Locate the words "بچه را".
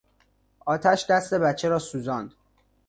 1.33-1.79